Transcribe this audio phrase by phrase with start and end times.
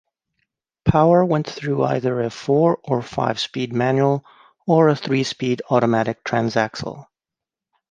[0.83, 4.25] Power went through either a four-or five-speed manual,
[4.65, 7.05] or a three-speed automatic transaxle.